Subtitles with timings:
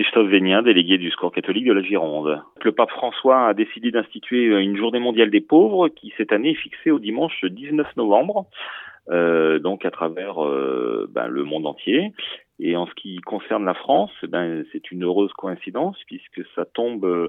[0.00, 2.40] Christophe Vénien, délégué du Secours catholique de la Gironde.
[2.62, 6.54] Le pape François a décidé d'instituer une journée mondiale des pauvres qui cette année est
[6.54, 8.46] fixée au dimanche 19 novembre,
[9.10, 12.12] euh, donc à travers euh, ben, le monde entier.
[12.60, 17.28] Et en ce qui concerne la France, ben, c'est une heureuse coïncidence puisque ça tombe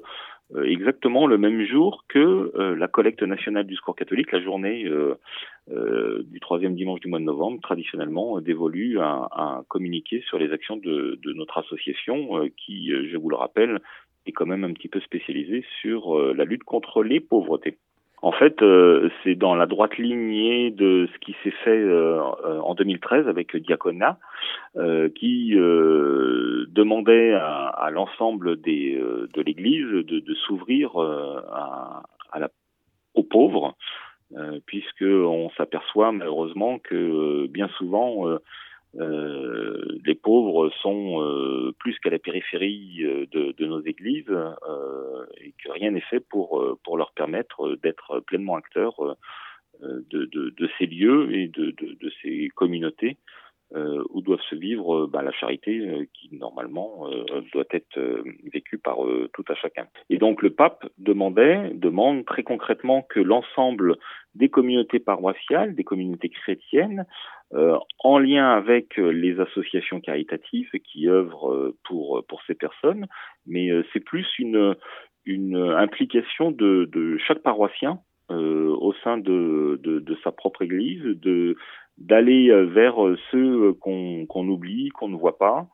[0.63, 6.23] exactement le même jour que euh, la collecte nationale du Secours catholique, la journée euh,
[6.23, 10.77] du troisième dimanche du mois de novembre, traditionnellement dévolue à, à communiquer sur les actions
[10.77, 13.79] de, de notre association qui, je vous le rappelle,
[14.25, 17.77] est quand même un petit peu spécialisée sur la lutte contre les pauvretés.
[18.21, 22.19] En fait, euh, c'est dans la droite lignée de ce qui s'est fait euh,
[22.61, 24.17] en 2013 avec Diaconia,
[24.75, 25.55] euh, qui
[26.79, 32.49] demandait à, l'ensemble des de l'Église de, s'ouvrir la,
[33.13, 33.75] aux pauvres,
[34.65, 38.39] puisque on s'aperçoit malheureusement que bien souvent
[38.95, 44.35] euh, les pauvres sont euh, plus qu'à la périphérie euh, de, nos églises
[45.41, 49.15] et que rien n'est fait pour, leur permettre d'être pleinement acteurs
[49.81, 53.17] de, ces lieux et de ces communautés
[53.75, 57.07] euh, où doivent se vivre bah, la charité qui normalement
[57.53, 57.99] doit être
[58.51, 58.97] vécue par
[59.33, 59.87] tout à chacun.
[60.09, 63.97] Et donc le pape demandait, demande très concrètement que l'ensemble
[64.35, 67.05] des communautés paroissiales, des communautés chrétiennes,
[67.53, 73.07] euh, en lien avec euh, les associations caritatives qui œuvrent euh, pour pour ces personnes,
[73.47, 74.75] mais c'est plus une
[75.25, 77.99] une implication de, de chaque paroissien
[78.31, 81.55] au sein de, de, de, sa propre église, de
[81.99, 82.95] d'aller vers
[83.31, 85.67] ceux qu'on qu'on oublie, qu'on ne voit pas,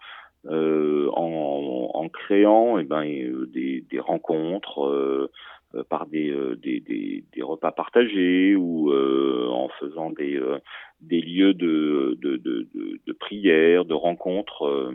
[0.47, 5.29] euh, en, créant eh ben, des, rencontres,
[5.75, 6.55] euh, par des, euh,
[7.41, 10.39] repas partagés ou euh, en faisant des,
[11.09, 14.91] lieux de, de, de, prière, de rencontres.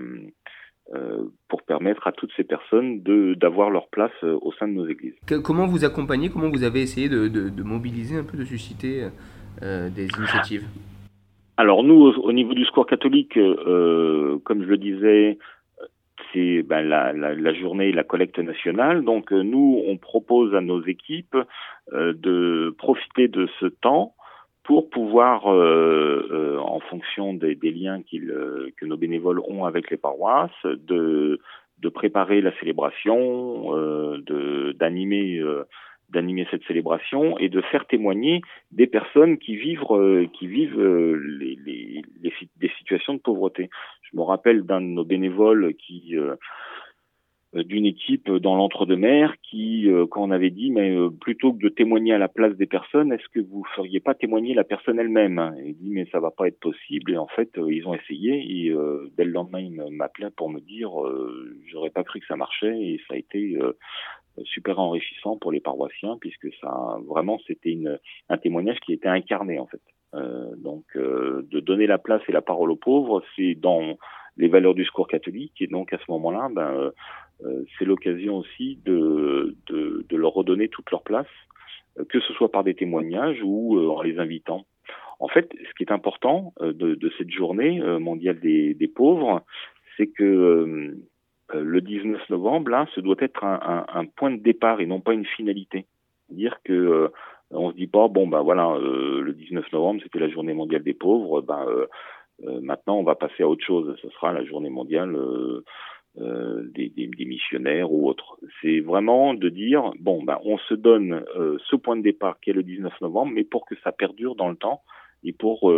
[1.48, 3.02] pour permettre à toutes ces personnes
[3.36, 5.14] d'avoir leur place au sein de nos églises.
[5.44, 9.08] comment vous accompagnez, comment vous avez essayé de mobiliser un peu, de susciter
[9.60, 10.66] des initiatives?
[11.60, 15.36] Alors nous, au, au, niveau du Secours catholique, euh, comme je le disais,
[16.32, 19.04] c'est ben, la, la, la, journée, la collecte nationale.
[19.04, 21.36] Donc euh, nous, on propose à nos équipes
[21.92, 24.14] euh, de profiter de ce temps
[24.62, 31.40] pour pouvoir, euh, en fonction des, liens que nos bénévoles ont avec les paroisses, de,
[31.78, 33.74] de préparer la célébration,
[34.78, 35.42] d'animer
[36.10, 39.84] d'animer cette célébration et de faire témoigner des personnes qui vivent
[40.34, 43.70] qui vivent les, les, les, des situations de pauvreté.
[44.02, 46.16] Je me rappelle d'un de nos bénévoles qui
[47.56, 51.58] euh, d'une équipe dans l'entre-deux-mer qui, euh, quand on avait dit, mais euh, plutôt que
[51.58, 55.00] de témoigner à la place des personnes, est-ce que vous feriez pas témoigner la personne
[55.00, 55.52] elle-même?
[55.64, 57.12] Il dit, mais ça va pas être possible.
[57.12, 58.34] Et en fait, ils ont essayé.
[58.34, 58.74] Et
[59.16, 60.90] dès le lendemain, il m'appelait pour me dire,
[61.66, 62.78] j'aurais pas cru que ça marchait.
[62.80, 63.58] Et ça a été
[64.44, 67.78] super enrichissant pour les paroissiens, puisque ça, vraiment, c'était
[68.28, 69.82] un témoignage qui était incarné en fait.
[70.14, 73.96] Euh, donc, euh, de donner la place et la parole aux pauvres, c'est dans
[74.36, 75.54] les valeurs du secours catholique.
[75.60, 76.92] Et donc, à ce moment-là, ben,
[77.44, 81.28] euh, c'est l'occasion aussi de, de, leur redonner toute leur place,
[82.08, 84.66] que ce soit par des témoignages ou en les invitant.
[85.18, 89.42] En fait, ce qui est important de, de, cette journée mondiale des, des pauvres,
[89.96, 90.94] c'est que
[91.54, 95.00] le 19 novembre, là, ce doit être un, un, un, point de départ et non
[95.00, 95.86] pas une finalité.
[96.30, 97.10] Dire que
[97.50, 100.82] on se dit pas bon ben voilà euh, le 19 novembre c'était la journée mondiale
[100.82, 101.86] des pauvres ben euh,
[102.44, 105.16] euh, maintenant on va passer à autre chose ce sera la journée mondiale
[106.16, 111.24] des, des, des, missionnaires ou autres c'est vraiment de dire bon ben on se donne
[111.36, 114.48] ce point de départ qui est le 19 novembre mais pour que ça perdure dans
[114.48, 114.82] le temps
[115.22, 115.72] et pour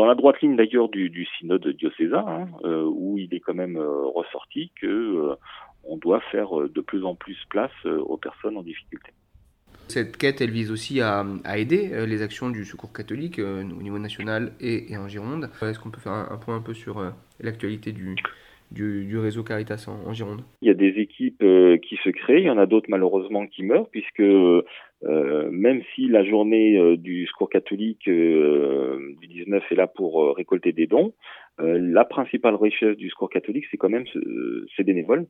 [0.00, 2.46] dans la droite ligne d'ailleurs du, du, synode diocésain, hein,
[2.86, 5.36] où il est quand même ressorti que
[5.84, 9.12] on doit faire de plus en plus place aux personnes en difficulté.
[9.90, 11.24] Cette quête, elle vise aussi à,
[11.56, 15.50] aider euh, les actions du Secours catholique euh, au niveau national et, en Gironde.
[15.62, 18.14] Est-ce qu'on peut faire un, point un peu sur euh, l'actualité du,
[18.70, 20.42] du, réseau Caritas en, Gironde?
[20.62, 21.44] Il y a des équipes
[21.82, 24.22] qui se créent, il y en a d'autres malheureusement qui meurent, puisque
[25.02, 31.12] même si la journée du Secours catholique du 19 est là pour récolter des dons,
[31.60, 34.04] euh, la principale richesse du secours catholique, c'est quand même
[34.76, 35.26] ces bénévoles,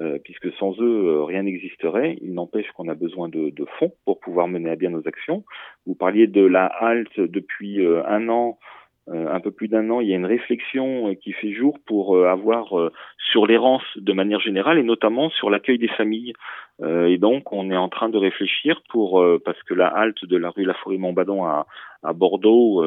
[0.00, 2.16] euh, puisque sans eux, euh, rien n'existerait.
[2.22, 5.44] Il n'empêche qu'on a besoin de, de, fonds pour pouvoir mener à bien nos actions.
[5.86, 8.58] Vous parliez de la halte depuis un an.
[9.08, 12.90] un peu plus d'un an, il y a une réflexion qui fait jour pour avoir
[13.30, 16.32] sur l'errance de manière générale et notamment sur l'accueil des familles.
[16.82, 20.50] et donc, on est en train de réfléchir pour parce que la halte de la
[20.50, 21.66] rue La Forêt Montbadon à,
[22.02, 22.84] à Bordeaux,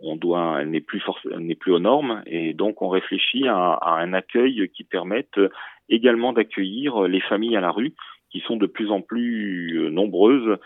[0.00, 3.74] on doit, elle n'est plus force, n'est plus aux normes, et donc on réfléchit à,
[3.74, 5.38] à un accueil qui permette
[5.88, 7.94] également d'accueillir les familles à la rue,
[8.30, 10.58] qui sont de plus en plus nombreuses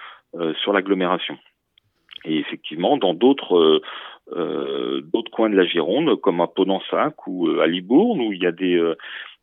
[0.62, 1.38] sur l'agglomération.
[2.24, 3.82] Et effectivement, dans d'autres euh,
[4.32, 8.52] d'autres coins de la Gironde, comme à Ponansac ou à Libourne, où il y a
[8.52, 8.78] des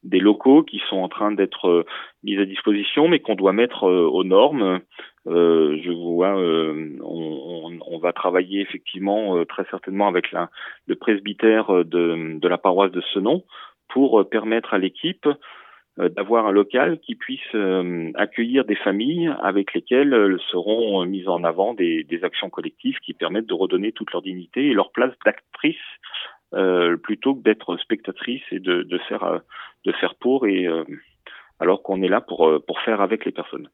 [0.05, 1.85] des locaux qui sont en train d'être euh,
[2.23, 4.79] mis à disposition, mais qu'on doit mettre euh, aux normes.
[5.27, 10.51] Euh, je vois, on, on, va travailler effectivement très certainement avec la,
[10.85, 13.43] le presbytère de, de la paroisse de Senon
[13.89, 15.27] pour permettre à l'équipe
[15.97, 17.55] d'avoir un local qui puisse
[18.15, 23.53] accueillir des familles avec lesquelles seront mises en avant des, actions collectives qui permettent de
[23.53, 25.75] redonner toute leur dignité et leur place d'actrice
[26.53, 29.41] euh, plutôt que d'être spectatrice et de, de, faire
[29.85, 30.67] de faire pour et
[31.59, 33.69] alors qu'on est là pour pour faire avec les personnes.